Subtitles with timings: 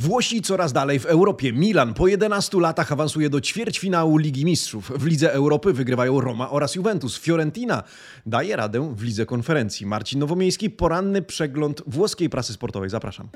[0.00, 1.52] Włosi coraz dalej w Europie.
[1.52, 4.92] Milan po 11 latach awansuje do ćwierćfinału Ligi Mistrzów.
[4.98, 7.18] W Lidze Europy wygrywają Roma oraz Juventus.
[7.18, 7.82] Fiorentina
[8.26, 9.86] daje radę w Lidze Konferencji.
[9.86, 12.90] Marcin Nowomiejski, poranny przegląd włoskiej prasy sportowej.
[12.90, 13.28] Zapraszam.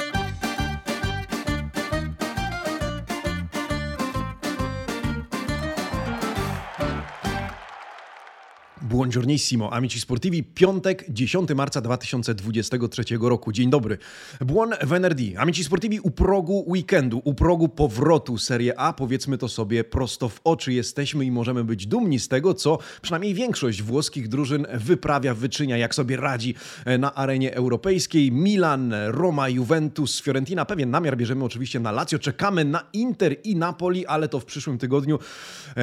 [8.95, 13.53] Buongiornissimo, amici sportivi, piątek, 10 marca 2023 roku.
[13.53, 13.99] Dzień dobry.
[14.41, 15.37] Buon venerdì.
[15.37, 20.41] Amici sportivi, u progu weekendu, u progu powrotu Serie A, powiedzmy to sobie prosto w
[20.45, 20.73] oczy.
[20.73, 25.95] Jesteśmy i możemy być dumni z tego, co przynajmniej większość włoskich drużyn wyprawia, wyczynia, jak
[25.95, 26.55] sobie radzi
[26.99, 28.33] na arenie europejskiej.
[28.33, 30.65] Milan, Roma, Juventus, Fiorentina.
[30.65, 32.19] Pewien namiar bierzemy oczywiście na Lazio.
[32.19, 35.19] Czekamy na Inter i Napoli, ale to w przyszłym tygodniu.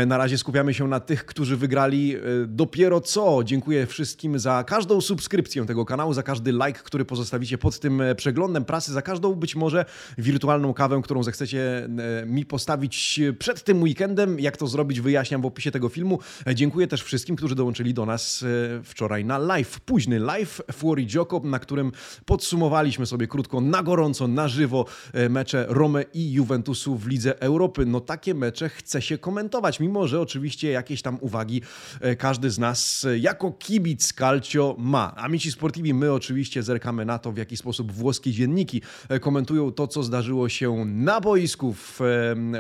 [0.08, 2.16] Na razie skupiamy się na tych, którzy wygrali
[2.48, 3.44] dopiero co.
[3.44, 8.16] Dziękuję wszystkim za każdą subskrypcję tego kanału, za każdy like, który pozostawicie pod tym e,
[8.16, 9.86] przeglądem prasy, za każdą być może
[10.18, 11.88] wirtualną kawę, którą zechcecie
[12.22, 14.40] e, mi postawić przed tym weekendem.
[14.40, 16.20] Jak to zrobić, wyjaśniam w opisie tego filmu.
[16.48, 18.46] E, dziękuję też wszystkim, którzy dołączyli do nas
[18.84, 21.92] wczoraj na live, późny live Fuori Gioco, na którym
[22.26, 24.86] podsumowaliśmy sobie krótko, na gorąco, na żywo
[25.30, 27.86] mecze Rome i Juventusu w Lidze Europy.
[27.86, 31.62] No takie mecze chce się komentować, mimo że oczywiście jakieś tam uwagi
[32.18, 35.16] każdy z nas jako kibic Calcio ma.
[35.16, 39.88] Amici Sportivi, my oczywiście zerkamy na to, w jaki sposób włoskie dzienniki e, komentują to,
[39.88, 42.00] co zdarzyło się na boisku w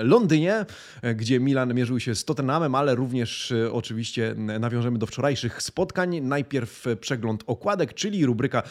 [0.03, 0.65] Londynie,
[1.01, 6.21] e, gdzie Milan mierzył się z Tottenhamem, ale również e, oczywiście nawiążemy do wczorajszych spotkań.
[6.21, 8.63] Najpierw przegląd okładek, czyli rubryka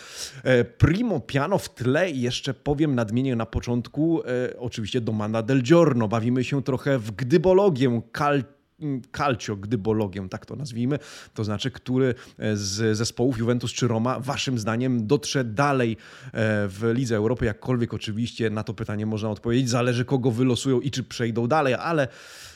[0.78, 2.10] Primo Piano w tle.
[2.10, 4.22] Jeszcze powiem nadmienię na początku,
[4.58, 6.08] oczywiście Domanda del Giorno.
[6.08, 8.59] Bawimy się trochę w gdybologię Calcio
[9.12, 10.98] calcio, gdybologiem, tak to nazwijmy,
[11.34, 12.14] to znaczy, który
[12.54, 15.96] z zespołów Juventus czy Roma, waszym zdaniem, dotrze dalej e,
[16.68, 21.02] w Lidze Europy, jakkolwiek oczywiście na to pytanie można odpowiedzieć, zależy kogo wylosują i czy
[21.02, 22.08] przejdą dalej, ale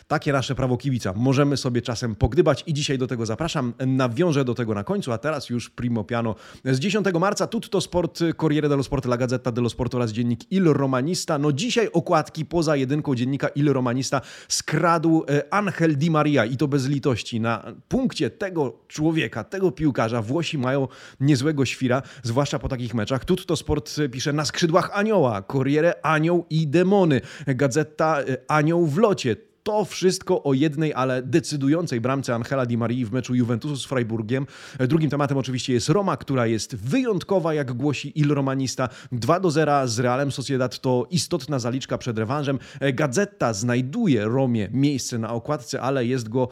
[0.06, 1.12] takie nasze prawo kibica.
[1.16, 3.72] Możemy sobie czasem pogdybać i dzisiaj do tego zapraszam.
[3.86, 6.34] Nawiążę do tego na końcu, a teraz już primo piano.
[6.64, 10.64] Z 10 marca Tutto Sport, Corriere dello Sport, La Gazzetta dello Sport oraz dziennik Il
[10.64, 11.38] Romanista.
[11.38, 16.68] No dzisiaj okładki poza jedynką dziennika Il Romanista skradł e, Angel Di Maria i to
[16.68, 17.40] bez litości.
[17.40, 20.88] Na punkcie tego człowieka, tego piłkarza Włosi mają
[21.20, 23.24] niezłego świra, zwłaszcza po takich meczach.
[23.24, 29.36] Tutto Sport pisze na skrzydłach anioła, Corriere anioł i demony, Gazeta e, anioł w locie
[29.64, 34.46] to wszystko o jednej, ale decydującej bramce Angela Di Marii w meczu Juventusu z Freiburgiem.
[34.78, 38.88] Drugim tematem oczywiście jest Roma, która jest wyjątkowa, jak głosi Il Romanista.
[39.12, 42.58] 2 do 0 z Realem Sociedad to istotna zaliczka przed rewanżem.
[42.94, 46.48] Gazetta znajduje Romie miejsce na okładce, ale jest go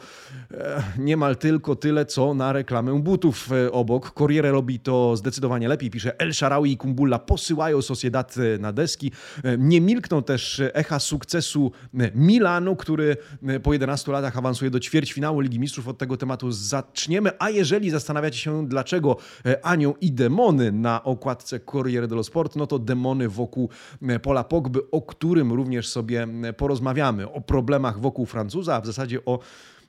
[0.51, 4.11] e, niemal tylko tyle, co na reklamę butów e, obok.
[4.11, 5.89] Corriere robi to zdecydowanie lepiej.
[5.89, 9.11] Pisze El Sharawi i Kumbulla posyłają Sociedad e, na deski.
[9.57, 11.71] Nie milkną też echa sukcesu
[12.15, 13.17] Milanu, który który
[13.55, 15.87] e, po 11 latach awansuje do ćwierćfinału Ligi Mistrzów.
[15.87, 17.31] Od tego tematu zaczniemy.
[17.39, 22.67] A jeżeli zastanawiacie się, dlaczego e, Anioł i demony na okładce Corriere dello Sport, no
[22.67, 23.69] to demony wokół
[24.01, 26.27] e, Pola Pogby, o którym również sobie
[26.57, 27.31] porozmawiamy.
[27.31, 29.39] O problemach wokół Francuza, a w zasadzie o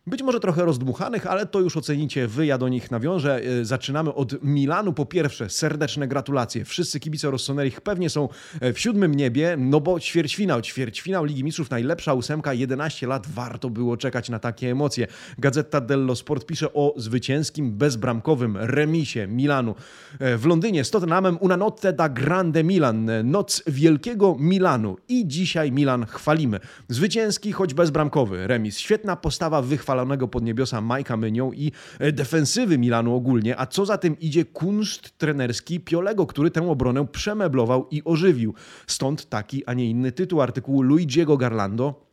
[0.06, 3.40] być może trochę rozdmuchanych, ale to już ocenicie wy, ja do nich nawiążę.
[3.60, 4.92] E, zaczynamy od Milanu.
[4.92, 6.64] Po pierwsze, serdeczne gratulacje.
[6.64, 8.28] Wszyscy kibice Rossoneri pewnie są
[8.60, 13.70] e, w siódmym niebie, no bo ćwierćfinał, ćwierćfinał Ligi Mistrzów, najlepsza ósemka, 11 lat, warto
[13.70, 15.06] było czekać na takie emocje.
[15.38, 19.74] Gazeta dello Sport pisze o zwycięskim, bezbramkowym remisie Milanu
[20.20, 25.72] e, w Londynie z Tottenhamem una notte da grande Milan, noc wielkiego Milanu i dzisiaj
[25.72, 26.60] Milan chwalimy.
[26.88, 28.78] Zwycięski, choć bezbramkowy remis.
[28.78, 33.86] Świetna postawa wychwalona chwalonego pod niebiosa Majka Mynią i e, defensywy Milanu ogólnie, a co
[33.86, 38.54] za tym idzie kunszt trenerski Piolego, który tę obronę przemeblował i ożywił.
[38.86, 42.04] Stąd taki, a nie inny tytuł artykułu Luigiego Garlando,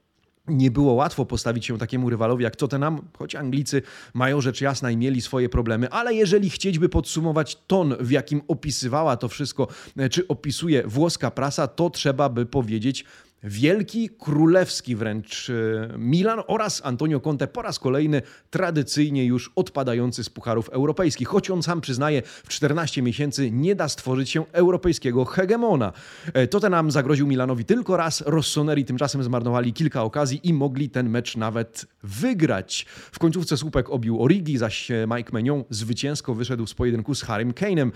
[0.48, 3.82] nie było łatwo postawić się takiemu rywalowi jak Tottenham, choć Anglicy
[4.14, 9.18] mają rzecz jasna i mieli swoje problemy, ale jeżeli chcieliby podsumować ton, w jakim opisywała
[9.18, 9.68] to wszystko,
[9.98, 13.06] e, czy opisuje włoska prasa, to trzeba by powiedzieć
[13.44, 15.54] wielki, królewski wręcz e,
[15.98, 21.28] Milan oraz Antonio Conte po raz kolejny tradycyjnie już odpadający z pucharów europejskich.
[21.28, 25.94] Choć on sam przyznaje, w 14 miesięcy nie da stworzyć się europejskiego hegemona.
[26.34, 31.38] E, Tottenham zagroził Milanowi tylko raz, Rossoneri tymczasem zmarnowali kilka okazji i mogli ten mecz
[31.38, 32.86] nawet wygrać.
[33.12, 37.52] W końcówce słupek obił Origi, zaś e, Mike Menion zwycięsko wyszedł z pojedynku z Harrym
[37.52, 37.92] Kane'em.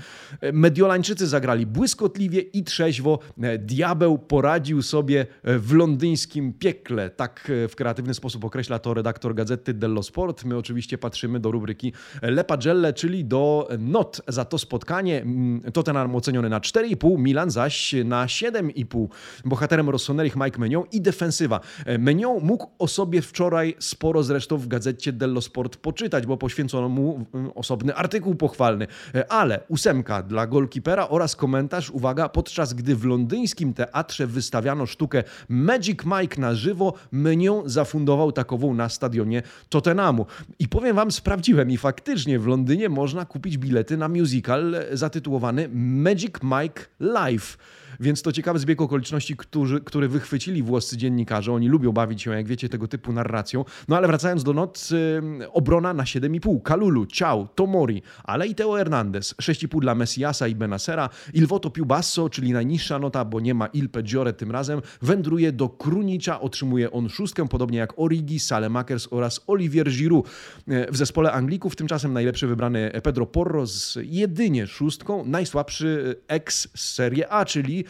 [0.53, 3.19] Mediolańczycy zagrali błyskotliwie i trzeźwo.
[3.59, 7.09] Diabeł poradził sobie w londyńskim piekle.
[7.09, 10.45] Tak w kreatywny sposób określa to redaktor gazety Dello Sport.
[10.45, 15.21] My oczywiście patrzymy do rubryki Le Pagelle, czyli do not za to spotkanie.
[15.21, 19.07] Mm, Tottenham oceniony na 4,5, Milan zaś na 7,5.
[19.45, 21.59] Bohaterem Rossonerich Mike Menion i defensywa.
[21.99, 27.25] Menion mógł o sobie wczoraj sporo zresztą w gazecie Dello Sport poczytać, bo poświęcono mu
[27.33, 28.87] mm, osobny artykuł pochwalny.
[29.29, 35.99] Ale ósemka dla golkipera oraz komentarz, uwaga, podczas gdy w londyńskim teatrze wystawiano sztukę Magic
[36.05, 40.25] Mike na żywo, Menion zafundował takową na stadionie Tottenhamu.
[40.59, 46.33] I powiem wam, sprawdziłem i faktycznie w Londynie można kupić bilety na musical zatytułowany Magic
[46.43, 47.57] Mike Live.
[47.99, 51.53] Więc to ciekawy zbieg okoliczności, którzy, który wychwycili włoscy dziennikarze.
[51.53, 53.65] Oni lubią bawić się, jak wiecie, tego typu narracją.
[53.87, 56.61] No ale wracając do not, yy, obrona na 7,5.
[56.61, 59.35] Kalulu, Ciao, Tomori, ale i Teo Hernandez.
[59.41, 61.09] 6,5 dla Messiasa i Benasera.
[61.33, 65.51] Il Voto Più Basso, czyli najniższa nota, bo nie ma Il Peggiore tym razem, wędruje
[65.51, 66.41] do Krunicza.
[66.41, 70.29] Otrzymuje on szóstkę, podobnie jak Origi, Salemakers oraz Olivier Giroud.
[70.67, 75.25] W zespole Anglików tymczasem najlepszy wybrany Pedro Porro z jedynie szóstką.
[75.25, 77.84] Najsłabszy ex z Serie A, czyli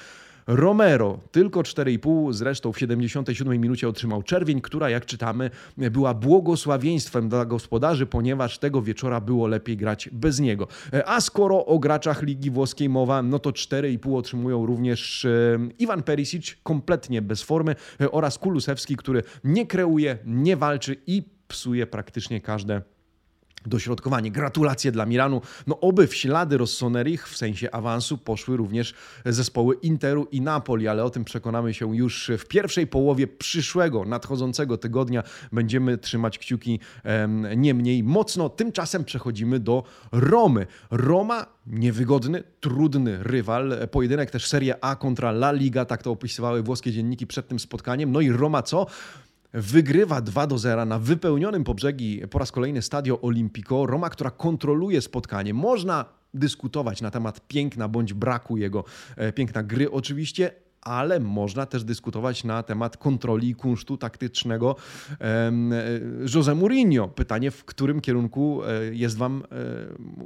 [0.48, 7.46] Romero tylko 4,5, zresztą w 77 minucie otrzymał czerwień, która jak czytamy była błogosławieństwem dla
[7.46, 10.68] gospodarzy, ponieważ tego wieczora było lepiej grać bez niego.
[11.06, 16.56] A skoro o graczach Ligi Włoskiej mowa, no to 4,5 otrzymują również e, Iwan Perisic,
[16.64, 17.76] kompletnie bez formy
[18.12, 22.82] oraz Kulusewski, który nie kreuje, nie walczy i psuje praktycznie każde
[23.66, 24.32] dośrodkowanie.
[24.32, 25.42] Gratulacje dla Milanu.
[25.68, 28.94] No oby w ślady Rossonerich w sensie awansu poszły również
[29.26, 34.78] zespoły Interu i Napoli, ale o tym przekonamy się już w pierwszej połowie przyszłego, nadchodzącego
[34.78, 35.24] tygodnia.
[35.52, 38.50] Będziemy trzymać kciuki um, nie mniej mocno.
[38.50, 40.68] Tymczasem przechodzimy do Romy.
[40.92, 43.74] Roma niewygodny, trudny rywal.
[43.92, 48.12] Pojedynek też Serie A kontra La Liga, tak to opisywały włoskie dzienniki przed tym spotkaniem.
[48.12, 48.86] No i Roma co?
[49.56, 53.86] Wygrywa 2 do 0 na wypełnionym po brzegi po raz kolejny Stadio Olimpico.
[53.86, 55.54] Roma, która kontroluje spotkanie.
[55.54, 58.84] Można dyskutować na temat piękna bądź braku jego
[59.18, 60.52] e, piękna gry oczywiście,
[60.86, 64.76] ale można też dyskutować na temat kontroli i kunsztu taktycznego
[65.22, 65.52] e,
[66.36, 67.08] Jose Mourinho.
[67.08, 69.56] Pytanie, w którym kierunku e, jest Wam e,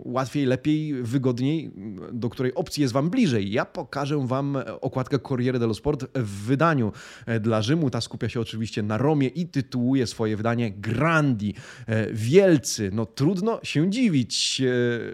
[0.06, 1.72] łatwiej, lepiej, wygodniej,
[2.14, 3.52] do której opcji jest Wam bliżej.
[3.52, 6.92] Ja pokażę Wam okładkę Corriere dello Sport w wydaniu
[7.42, 7.90] dla Rzymu.
[7.90, 11.54] Ta skupia się oczywiście na Romie i tytułuje swoje wydanie Grandi.
[12.12, 12.90] Wielcy.
[12.94, 14.62] No trudno się dziwić.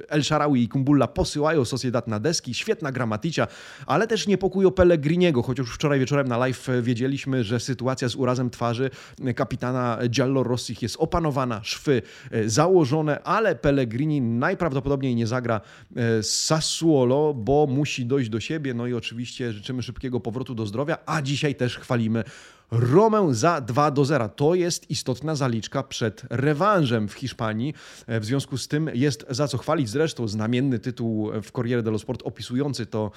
[0.08, 2.54] El Sharawi i Kumbulla posyłają Sociedad na deski.
[2.54, 3.48] Świetna gramatycia,
[3.86, 8.90] ale też niepokoją Pellegriniego chociaż wczoraj wieczorem na live wiedzieliśmy, że sytuacja z urazem twarzy
[9.36, 12.02] kapitana Giallo Rossich jest opanowana, szwy
[12.32, 15.62] e, założone, ale Pellegrini najprawdopodobniej nie zagra
[15.96, 18.74] e, Sassuolo, bo musi dojść do siebie.
[18.74, 22.24] No i oczywiście życzymy szybkiego powrotu do zdrowia, a dzisiaj też chwalimy
[22.72, 24.30] Romę za 2 do 0.
[24.30, 27.74] To jest istotna zaliczka przed rewanżem w Hiszpanii.
[28.08, 29.90] E, w związku z tym jest za co chwalić.
[29.90, 33.12] Zresztą znamienny tytuł w Corriere dello Sport opisujący to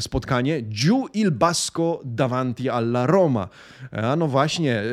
[0.00, 0.62] spotkanie.
[0.62, 3.48] Giù il Basco davanti alla Roma.
[3.92, 4.84] E, a no właśnie, e,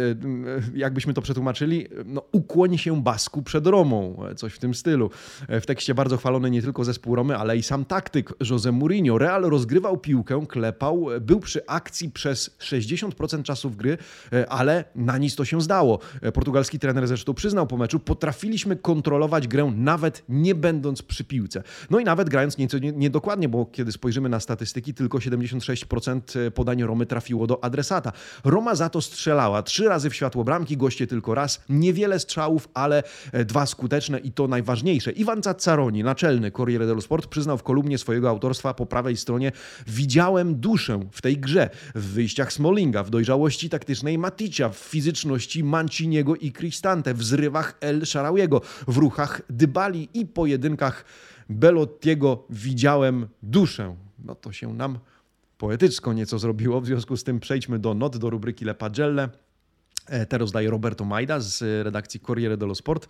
[0.73, 4.23] jakbyśmy to przetłumaczyli, no ukłoń się Basku przed Romą.
[4.35, 5.09] Coś w tym stylu.
[5.49, 9.17] W tekście bardzo chwalony nie tylko zespół Romy, ale i sam taktyk Jose Mourinho.
[9.17, 13.97] Real rozgrywał piłkę, klepał, był przy akcji przez 60% 50% czasów gry,
[14.33, 15.99] e, ale na nic to się zdało.
[16.21, 21.63] E, portugalski trener zresztą przyznał po meczu, potrafiliśmy kontrolować grę nawet nie będąc przy piłce.
[21.89, 26.83] No i nawet grając nieco niedokładnie, bo kiedy spojrzymy na statystyki, tylko 76% e, podań
[26.83, 28.11] Romy trafiło do adresata.
[28.43, 31.63] Roma za to strzelała trzy razy w światło bramki, goście tylko raz.
[31.69, 33.03] Niewiele strzałów, ale
[33.45, 35.11] dwa skuteczne i to najważniejsze.
[35.11, 39.51] Iwan Caccaroni, naczelny Corriere dello Sport, przyznał w kolumnie swojego autorstwa po prawej stronie
[39.87, 45.63] Widziałem duszę w tej grze, w wyjściach Smolinga, w dojrzałym dojrzałości taktycznej Maticia, w fizyczności
[45.63, 51.05] Manciniego i Cristante, w zrywach El Sharawiego, w ruchach Dybali i pojedynkach
[51.49, 53.95] Belottiego widziałem duszę.
[54.25, 54.99] No to się nam
[55.57, 59.29] poetycko nieco zrobiło, w związku z tym przejdźmy do not, do rubryki Le Pagelle.
[60.07, 63.07] E, Te rozdaje Roberto Majda z redakcji Corriere dello Sport.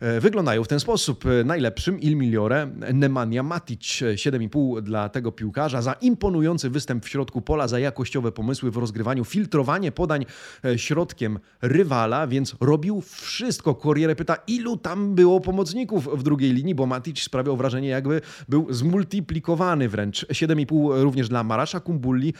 [0.00, 1.26] E, wyglądają w ten sposób.
[1.26, 7.42] E, najlepszym Il Migliore Nemanja Matic 7,5 dla tego piłkarza za imponujący występ w środku
[7.42, 10.26] pola, za jakościowe pomysły w rozgrywaniu, filtrowanie podań
[10.64, 13.74] e, środkiem rywala, więc robił wszystko.
[13.74, 18.72] Corriere pyta, ilu tam było pomocników w drugiej linii, bo Matic sprawiał wrażenie, jakby był
[18.72, 20.26] zmultiplikowany wręcz.
[20.26, 22.34] 7,5 również dla Marasza Kumbulli,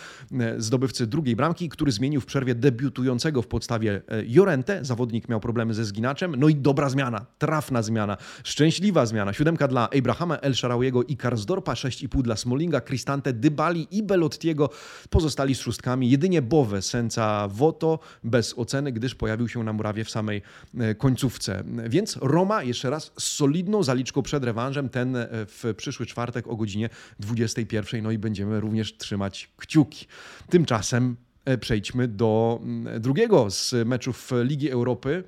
[0.58, 4.84] zdobywcy drugiej bramki, który zmienił w przerwie debiutującego w podstawie Jorente.
[4.84, 9.32] Zawodnik miał problemy ze zginaczem, no i dobra zmiana trafna zmiana, szczęśliwa zmiana.
[9.32, 14.70] Siódemka dla Abrahama El Sharawiego i Karsdorpa, 6,5 dla Smolinga, Cristante, Dybali i Belottiego.
[15.10, 20.10] Pozostali z szóstkami jedynie Bowe, Senca, Voto bez oceny, gdyż pojawił się na murawie w
[20.10, 20.42] samej
[20.78, 21.64] e, końcówce.
[21.88, 26.56] Więc Roma jeszcze raz z solidną zaliczką przed rewanżem, ten e, w przyszły czwartek o
[26.56, 26.88] godzinie
[27.20, 28.02] 21.
[28.02, 30.06] No i będziemy również trzymać kciuki.
[30.50, 35.24] Tymczasem e, przejdźmy do mm, drugiego z meczów Ligi Europy.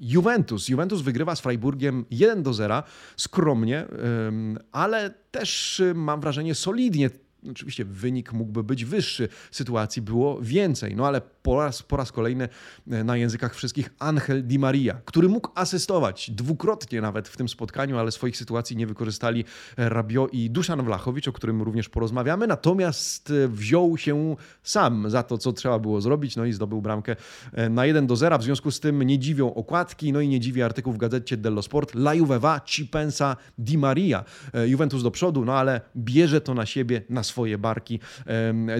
[0.00, 0.68] Juventus.
[0.68, 2.82] Juventus wygrywa z Freiburgiem 1 do 0,
[3.16, 3.86] skromnie,
[4.72, 7.10] ale też mam wrażenie solidnie
[7.50, 12.48] Oczywiście wynik mógłby być wyższy, sytuacji było więcej, no ale po raz, po raz kolejny
[12.90, 17.98] e, na językach wszystkich Angel Di Maria, który mógł asystować dwukrotnie nawet w tym spotkaniu,
[17.98, 19.44] ale swoich sytuacji nie wykorzystali
[19.76, 25.22] e, Rabio i Duszan Wlachowicz, o którym również porozmawiamy, natomiast e, wziął się sam za
[25.22, 27.16] to, co trzeba było zrobić, no i zdobył bramkę
[27.70, 30.62] na 1 do 0, w związku z tym nie dziwią okładki, no i nie dziwi
[30.62, 34.24] artykuł w gazecie dello Sport, La Juve va, ci pensa Di Maria.
[34.66, 38.00] Juventus do przodu, no ale bierze to na siebie, na swoje barki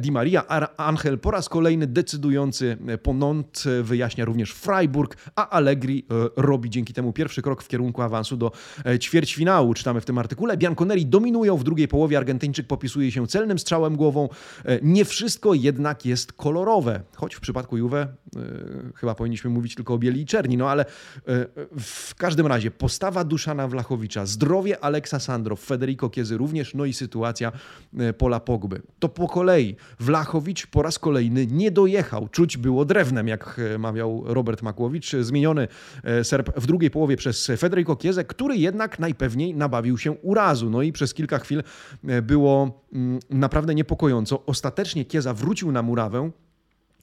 [0.00, 0.44] Di Maria.
[0.76, 2.57] Angel po raz kolejny decydujący
[3.02, 8.36] ponont wyjaśnia również Freiburg, a Allegri e, robi dzięki temu pierwszy krok w kierunku awansu
[8.36, 8.52] do
[8.86, 9.74] e, ćwierćfinału.
[9.74, 10.56] Czytamy w tym artykule.
[10.56, 12.18] Bianconeri dominują w drugiej połowie.
[12.18, 14.28] Argentyńczyk popisuje się celnym strzałem głową.
[14.64, 18.06] E, nie wszystko jednak jest kolorowe, choć w przypadku Juve
[18.94, 20.84] chyba powinniśmy mówić tylko o bieli i czerni, no ale
[21.80, 27.52] w każdym razie postawa Duszana Wlachowicza, zdrowie Aleksa Sandro, Federico Kiezy również, no i sytuacja
[28.18, 28.82] Pola Pogby.
[28.98, 29.76] To po kolei.
[30.00, 32.28] Wlachowicz po raz kolejny nie dojechał.
[32.28, 35.12] Czuć było drewnem, jak e, mawiał Robert Makłowicz.
[35.20, 35.68] Zmieniony
[36.04, 40.70] e, Serb w drugiej połowie przez Federico Chiezę, który jednak najpewniej nabawił się urazu.
[40.70, 41.62] No i przez kilka chwil
[42.08, 44.46] e, było mm, naprawdę niepokojąco.
[44.46, 46.30] Ostatecznie Chieza wrócił na murawę,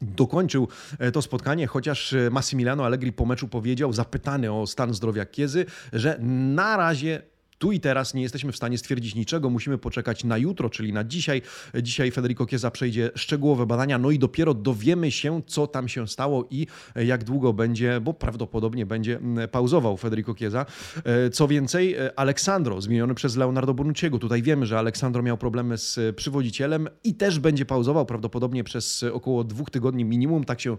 [0.02, 0.68] dokończył
[1.14, 6.20] to spotkanie, chociaż Massimiliano Allegri po meczu powiedział, zapytany o stan zdrowia Kiezy, że
[6.56, 7.22] na razie
[7.58, 11.04] tu i teraz nie jesteśmy w stanie stwierdzić niczego, musimy poczekać na jutro, czyli na
[11.04, 11.42] dzisiaj.
[11.82, 16.48] Dzisiaj Federico Chiesa przejdzie szczegółowe badania, no i dopiero dowiemy się, co tam się stało
[16.50, 19.20] i jak długo będzie, bo prawdopodobnie będzie
[19.52, 20.66] pauzował Federico Chiesa.
[21.04, 24.20] E, co więcej, e, Aleksandro, zmieniony przez Leonardo Bonucciego.
[24.20, 29.44] Tutaj wiemy, że Aleksandro miał problemy z przywodzicielem i też będzie pauzował prawdopodobnie przez około
[29.44, 30.44] dwóch tygodni minimum.
[30.44, 30.78] Tak się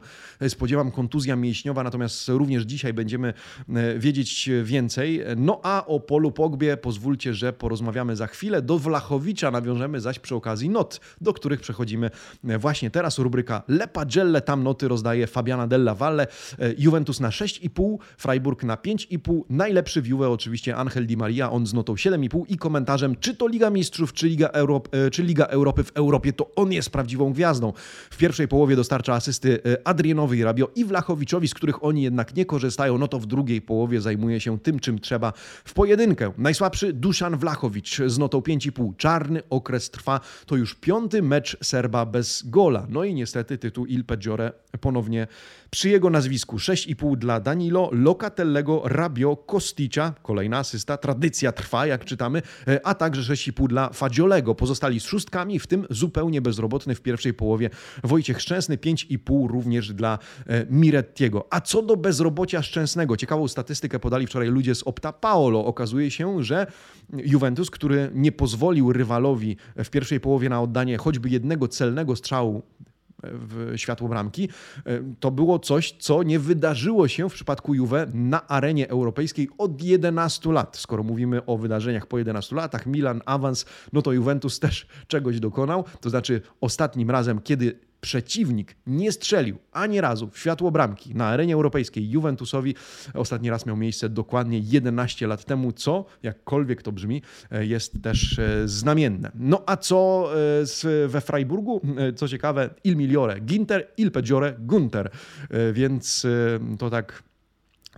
[0.48, 3.34] spodziewam, kontuzja mięśniowa, natomiast również dzisiaj będziemy
[3.68, 5.20] e, wiedzieć więcej.
[5.36, 8.62] No a o Polu Pogbie sobie pozwólcie, że porozmawiamy za chwilę.
[8.62, 12.10] Do Wlachowicza nawiążemy zaś przy okazji not, do których przechodzimy
[12.44, 13.18] właśnie teraz.
[13.18, 16.26] Rubryka Le Pagelle, tam noty rozdaje Fabiana Della Valle.
[16.78, 19.40] Juventus na 6,5, Freiburg na 5,5.
[19.50, 23.46] Najlepszy w Juve oczywiście Angel Di Maria, on z notą 7,5 i komentarzem, czy to
[23.46, 27.32] Liga Mistrzów, czy Liga, Europ e, czy Liga Europy w Europie, to on jest prawdziwą
[27.32, 27.72] gwiazdą.
[28.10, 32.44] W pierwszej połowie dostarcza asysty e, Adrianowi Rabio i Wlachowiczowi, z których oni jednak nie
[32.44, 35.32] korzystają, no to w drugiej połowie zajmuje się tym, czym trzeba
[35.64, 36.32] w pojedynkę.
[36.56, 38.96] Najsłabszy Duszan Wlachowicz z notą 5,5.
[38.96, 40.20] Czarny okres trwa.
[40.46, 42.86] To już piąty mecz Serba bez gola.
[42.88, 45.26] No i niestety tytuł Il Peggiore ponownie
[45.70, 52.42] przy jego nazwisku 6,5 dla Danilo, Locatellego, Rabio, Kosticza, kolejna asysta, tradycja trwa, jak czytamy,
[52.84, 54.54] a także 6,5 dla Fadziolego.
[54.54, 57.70] Pozostali z szóstkami, w tym zupełnie bezrobotny w pierwszej połowie
[58.04, 61.46] Wojciech Szczęsny, 5,5 również dla e, Mirettiego.
[61.50, 65.64] A co do bezrobocia Szczęsnego, ciekawą statystykę podali wczoraj ludzie z Opta Paolo.
[65.64, 66.66] Okazuje się, że
[67.12, 72.62] Juventus, który nie pozwolił rywalowi w pierwszej połowie na oddanie choćby jednego celnego strzału
[73.22, 74.48] w światło bramki.
[74.84, 79.82] E, to było coś, co nie wydarzyło się w przypadku Juve na arenie europejskiej od
[79.82, 80.76] 11 lat.
[80.76, 85.84] Skoro mówimy o wydarzeniach po 11 latach, Milan awans, no to Juventus też czegoś dokonał.
[86.00, 91.54] To znaczy ostatnim razem, kiedy przeciwnik nie strzelił ani razu w światło bramki na arenie
[91.54, 92.74] europejskiej Juventusowi.
[93.14, 98.38] Ostatni raz miał miejsce dokładnie 11 lat temu, co, jakkolwiek to brzmi, e, jest też
[98.38, 99.30] e, znamienne.
[99.34, 100.28] No a co
[101.04, 101.80] e, we Freiburgu?
[102.16, 105.10] Co ciekawe, il migliore Ginter, il peggiore Gunter.
[105.72, 106.26] Więc
[106.78, 107.22] to tak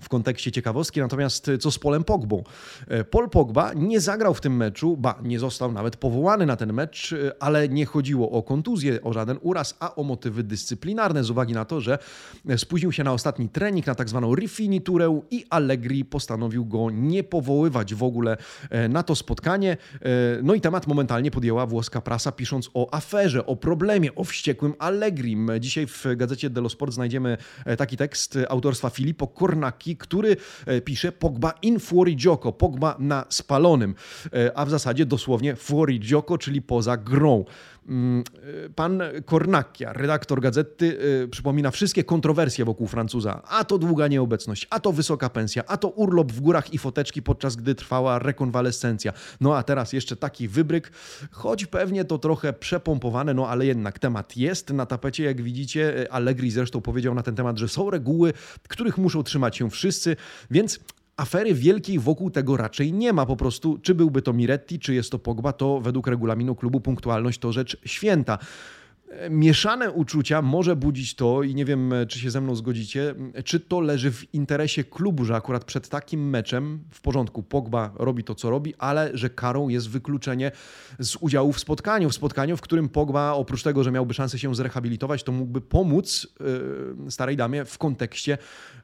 [0.00, 1.00] w kontekście ciekawostki.
[1.00, 2.42] Natomiast co z Polem Pogbą?
[2.88, 6.72] E, Paul Pogba nie zagrał w tym meczu, ba, nie został nawet powołany na ten
[6.72, 11.30] mecz, e, ale nie chodziło o kontuzję, o żaden uraz, a o motywy dyscyplinarne z
[11.30, 11.98] uwagi na to, że
[12.56, 17.94] spóźnił się na ostatni trening, na tak zwaną rifiniturę i Allegri postanowił go nie powoływać
[17.94, 18.36] w ogóle
[18.70, 19.76] e, na to spotkanie.
[20.42, 25.50] No i temat momentalnie podjęła włoska prasa, pisząc o aferze, o problemie, o wściekłym Allegrim.
[25.60, 27.36] Dzisiaj w gazecie dello Sport znajdziemy
[27.78, 29.26] taki tekst autorstwa Filippo
[29.88, 33.94] Cornacchi, który e, pisze Pogba in fuori gioco, Pogba na spalonym,
[34.32, 37.44] e, a w zasadzie dosłownie fuori gioco, czyli poza grą.
[37.88, 38.24] Mm,
[38.74, 40.98] pan Kornakia, redaktor gazety,
[41.30, 43.42] przypomina wszystkie kontrowersje wokół Francuza.
[43.48, 47.22] A to długa nieobecność, a to wysoka pensja, a to urlop w górach i foteczki,
[47.22, 49.12] podczas gdy trwała rekonwalescencja.
[49.40, 50.92] No a teraz jeszcze taki wybryk,
[51.30, 56.06] choć pewnie to trochę przepompowane, no ale jednak temat jest na tapecie, jak widzicie.
[56.10, 58.32] Allegri zresztą powiedział na ten temat, że są reguły,
[58.68, 60.16] których muszą trzymać się wszyscy,
[60.50, 60.80] więc
[61.18, 63.26] afery wielkiej wokół tego raczej nie ma.
[63.26, 67.38] Po prostu, czy byłby to Miretti, czy jest to Pogba, to według regulaminu klubu punktualność
[67.38, 68.38] to rzecz święta.
[69.30, 73.80] Mieszane uczucia może budzić to, i nie wiem, czy się ze mną zgodzicie, czy to
[73.80, 78.50] leży w interesie klubu, że akurat przed takim meczem w porządku Pogba robi to, co
[78.50, 80.52] robi, ale że karą jest wykluczenie
[80.98, 82.10] z udziału w spotkaniu.
[82.10, 86.26] W spotkaniu, w którym Pogba, oprócz tego, że miałby szansę się zrehabilitować, to mógłby pomóc
[87.04, 88.38] yy, starej damie w kontekście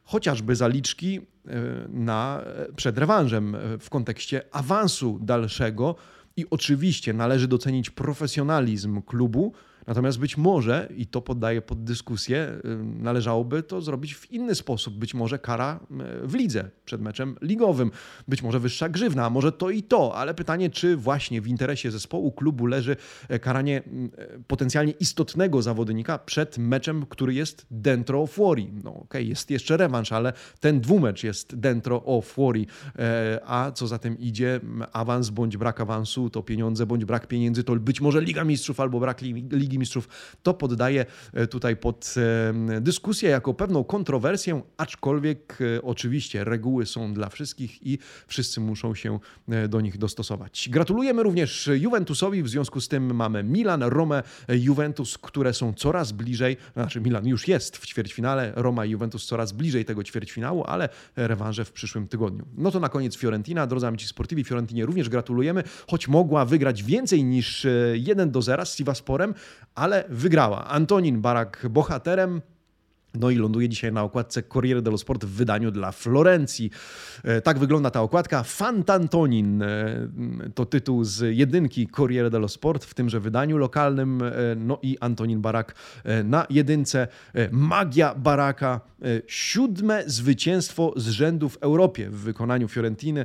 [0.04, 1.52] chociażby zaliczki yy,
[1.88, 2.44] na,
[2.76, 5.96] przed rewanżem, w kontekście awansu dalszego.
[6.36, 9.52] I oczywiście należy docenić profesjonalizm klubu,
[9.86, 14.94] Natomiast być może, i to poddaję pod dyskusję, należałoby to zrobić w inny sposób.
[14.94, 15.80] Być może kara
[16.22, 17.90] w lidze przed meczem ligowym,
[18.28, 22.32] być może wyższa grzywna, może to i to, ale pytanie, czy właśnie w interesie zespołu,
[22.32, 22.96] klubu leży
[23.28, 23.82] e, karanie
[24.18, 28.70] e, potencjalnie istotnego zawodnika przed meczem, który jest dentro fuori.
[28.84, 32.66] No okej, okay, jest jeszcze rewanż, ale ten dwumecz jest dentro o fuori,
[32.98, 34.60] e, a co za tym idzie,
[34.92, 39.00] awans bądź brak awansu, to pieniądze bądź brak pieniędzy, to być może Liga Mistrzów albo
[39.00, 40.08] brak Ligi Ligi Mistrzów,
[40.42, 42.14] to poddaje e, tutaj pod
[42.76, 48.94] e, dyskusję jako pewną kontrowersję, aczkolwiek e, oczywiście reguły są dla wszystkich i wszyscy muszą
[48.94, 49.18] się
[49.68, 50.68] do nich dostosować.
[50.72, 56.56] Gratulujemy również Juventusowi, w związku z tym mamy Milan, Rome, Juventus, które są coraz bliżej,
[56.74, 61.64] znaczy Milan już jest w ćwierćfinale, Roma i Juventus coraz bliżej tego ćwierćfinału, ale rewanże
[61.64, 62.44] w przyszłym tygodniu.
[62.56, 67.24] No to na koniec Fiorentina, drodzy amici sportivi, Fiorentinie również gratulujemy, choć mogła wygrać więcej
[67.24, 69.34] niż 1 do 0 z Sivasporem,
[69.74, 70.64] ale wygrała.
[70.64, 72.42] Antonin Barak bohaterem,
[73.14, 76.70] no i ląduje dzisiaj na okładce Corriere dello Sport w wydaniu dla Florencji.
[77.24, 78.42] E, tak wygląda ta okładka.
[78.42, 80.08] Fantantonin e,
[80.54, 84.22] to tytuł z jedynki Corriere dello Sport w tymże wydaniu lokalnym.
[84.22, 85.74] E, no i Antonin Barak
[86.24, 87.08] na jedynce.
[87.50, 88.80] Magia Baraka.
[89.26, 93.24] Siódme zwycięstwo z rzędu w Europie w wykonaniu Fiorentiny.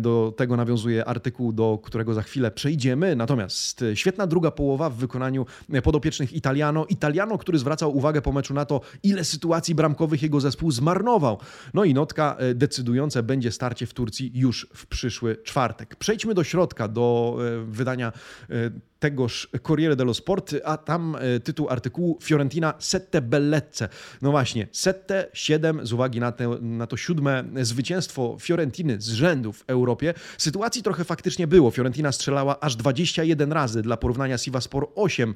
[0.00, 3.16] Do tego nawiązuje artykuł, do którego za chwilę przejdziemy.
[3.16, 5.46] Natomiast świetna druga połowa w wykonaniu
[5.82, 6.86] podopiecznych Italiano.
[6.86, 11.38] Italiano, który zwracał uwagę po meczu na to, ile ile sytuacji bramkowych jego zespół zmarnował.
[11.74, 15.96] No i notka e, decydująca będzie starcie w Turcji już w przyszły czwartek.
[15.96, 18.12] Przejdźmy do środka, do e, wydania
[18.50, 18.54] e,
[18.98, 23.88] tegoż Corriere dello Sport, a tam tytuł artykułu Fiorentina sette bellezze.
[24.22, 29.52] No właśnie, sette, siedem z uwagi na, te, na to siódme zwycięstwo Fiorentiny z rzędu
[29.52, 30.14] w Europie.
[30.38, 31.70] Sytuacji trochę faktycznie było.
[31.70, 35.34] Fiorentina strzelała aż 21 razy, dla porównania Sivaspor 8,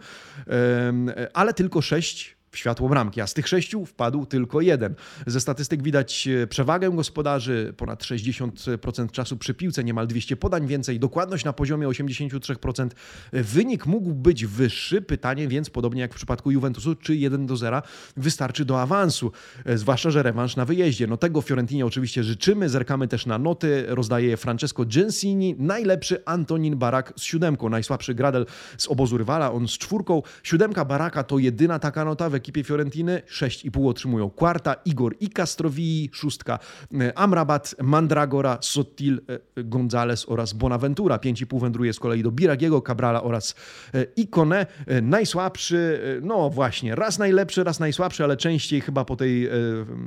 [1.35, 4.95] ale tylko 6 w światło bramki, a z tych sześciu wpadł tylko jeden.
[5.27, 11.01] Ze statystyk widać e, przewagę gospodarzy, ponad 60% czasu przy piłce, niemal 200 podań więcej,
[11.01, 12.89] dokładność na poziomie 83%.
[13.33, 17.83] Wynik mógł być wyższy, pytanie więc, podobnie jak w przypadku Juventusu, czy 1 do 0
[18.17, 19.33] wystarczy do awansu,
[19.65, 21.07] e, zwłaszcza, że rewanż na wyjeździe.
[21.07, 26.77] No tego Fiorentinie oczywiście życzymy, zerkamy też na noty, rozdaje je Francesco Gensini, najlepszy Antonin
[26.77, 28.47] Barak z siódemką, najsłabszy Gradel
[28.79, 30.23] z obozu rywala, on z czwórką.
[30.43, 33.23] Siódemka Baraka to jedyna taka nota w ekipie Fiorentiny.
[33.27, 36.59] 6,5 otrzymują Quarta, Igor i Castrovii, szóstka
[37.01, 39.21] e, Amrabat, Mandragora, Sottil,
[39.57, 41.17] e, Gonzales oraz Bonaventura.
[41.17, 43.55] 5,5 wędruje z kolei do Biragiego, Cabrala oraz
[43.95, 44.67] e, Ikone.
[45.03, 49.49] Najsłabszy, no właśnie, raz najlepszy, raz najsłabszy, ale częściej chyba po tej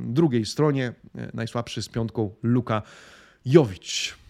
[0.05, 0.93] drugiej stronie.
[1.33, 2.81] Najsłabszy z piątką Luka
[3.45, 4.26] Jowicz.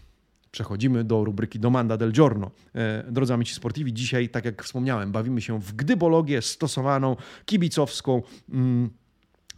[0.50, 2.50] Przechodzimy do rubryki Domanda del Giorno.
[2.74, 8.22] E, drodzy amici sportivi, dzisiaj, tak jak wspomniałem, bawimy się w gdybologię stosowaną, kibicowską.
[8.48, 8.90] Mm,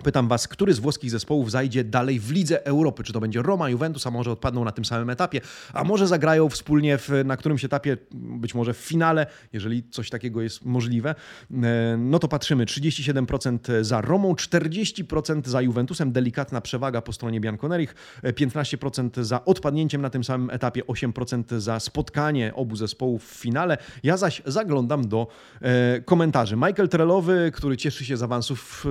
[0.03, 3.03] Pytam Was, który z włoskich zespołów zajdzie dalej w Lidze Europy?
[3.03, 5.41] Czy to będzie Roma, Juventus, a może odpadną na tym samym etapie,
[5.73, 10.43] a może zagrają wspólnie w, na którymś etapie, być może w finale, jeżeli coś takiego
[10.43, 11.15] jest możliwe.
[11.63, 17.95] E, no to patrzymy, 37% za Romą, 40% za Juventusem, delikatna przewaga po stronie Bianconerich,
[18.23, 23.79] 15% za odpadnięciem na tym samym etapie, 8% za spotkanie obu zespołów w finale.
[24.03, 25.27] Ja zaś zaglądam do
[25.61, 26.57] e, komentarzy.
[26.57, 28.87] Michael Trelowy, który cieszy się z awansów,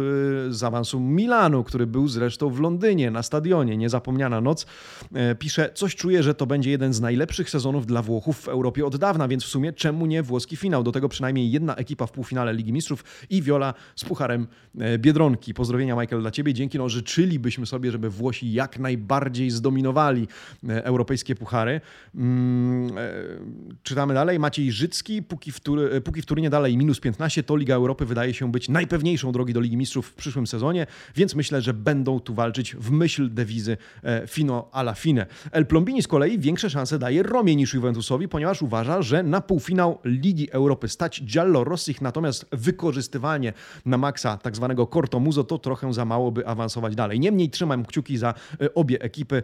[0.49, 3.77] z awansu kibicu Milanu, który był zresztą w Londynie na stadionie.
[3.77, 4.65] Niezapomniana noc.
[5.13, 8.85] E, pisze, coś czuję, że to będzie jeden z najlepszych sezonów dla Włochów w Europie
[8.85, 10.83] od dawna, więc w sumie czemu nie włoski finał?
[10.83, 14.47] Do tego przynajmniej jedna ekipa w półfinale Ligi Mistrzów i Viola z pucharem
[14.79, 15.53] e, Biedronki.
[15.53, 16.53] Pozdrowienia Michael dla Ciebie.
[16.53, 20.27] Dzięki, no życzylibyśmy sobie, żeby Włosi jak najbardziej zdominowali
[20.69, 21.81] e, europejskie puchary.
[22.15, 22.91] Mm,
[23.83, 24.39] czytamy dalej.
[24.39, 25.59] Maciej Życki, póki w,
[26.03, 29.59] póki w Turynie dalej minus 15, to Liga Europy wydaje się być najpewniejszą drogi do
[29.59, 33.77] Ligi Mistrzów w przyszłym sezonie, więc myślę, że będą tu walczyć w myśl dewizy
[34.27, 35.25] fino alla fine.
[35.51, 39.99] El Plombini z kolei większe szanse daje Romie niż Juventusowi, ponieważ uważa, że na półfinał
[40.05, 43.53] Ligi Europy stać Giallo Rossich, natomiast wykorzystywanie
[43.85, 47.19] na maksa tak zwanego Corto Muzo to trochę za mało, by awansować dalej.
[47.19, 49.43] Niemniej trzymam kciuki za e, obie ekipy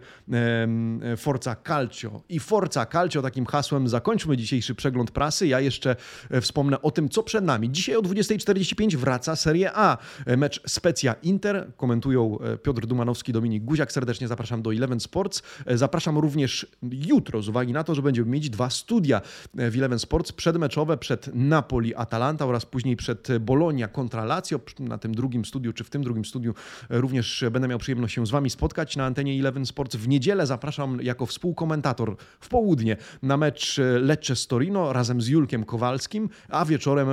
[1.16, 2.22] Forza Calcio.
[2.28, 5.46] I Forza Calcio takim hasłem zakończmy dzisiejszy przegląd prasy.
[5.46, 5.96] Ja jeszcze
[6.30, 7.70] e, wspomnę o tym, co przed nami.
[7.70, 9.98] Dzisiaj o 20.45 wraca Serie A.
[10.26, 11.72] E, mecz Specja Inter.
[11.76, 13.92] Komentują Piotr Dumanowski, Dominik Guziak.
[13.92, 15.42] Serdecznie zapraszam do Eleven Sports.
[15.74, 19.20] Zapraszam również jutro z uwagi na to, że będziemy mieć dwa studia
[19.54, 24.60] w Eleven Sports przedmeczowe przed Napoli Atalanta oraz później przed Bologna kontra Lazio.
[24.80, 26.54] Na tym drugim studiu, czy w tym drugim studiu
[26.90, 29.96] również będę miał przyjemność się z Wami spotkać na antenie Eleven Sports.
[29.96, 35.64] W niedzielę zapraszam jako współkomentator w południe na mecz Lecce z Torino razem z Julkiem
[35.64, 37.08] Kowalskim, a wieczorem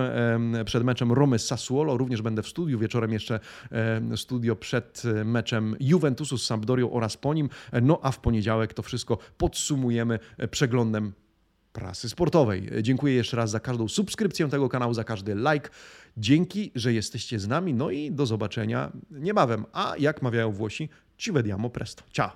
[0.66, 2.80] przed meczem Romy z Sassuolo również będę w studiu.
[2.80, 3.40] Wieczorem jeszcze
[4.16, 7.50] studio przed meczem Juventusu z Sampdorią oraz po nim.
[7.82, 10.20] No a w poniedziałek to wszystko podsumujemy
[10.52, 11.14] przeglądem
[11.74, 12.70] prasy sportowej.
[12.82, 15.70] Dziękuję jeszcze raz za każdą subskrypcję tego kanału, za każdy like.
[16.18, 17.74] Dzięki, że jesteście z nami.
[17.74, 19.66] No i do zobaczenia niebawem.
[19.74, 22.04] A jak mawiają Włosi, ci vediamo presto.
[22.12, 22.32] Ciao!